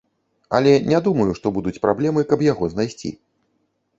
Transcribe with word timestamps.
Але 0.59 0.71
не 0.91 1.01
думаю, 1.07 1.27
што 1.41 1.51
будуць 1.57 1.81
праблемы, 1.85 2.21
каб 2.31 2.39
яго 2.47 2.71
знайсці. 2.75 3.09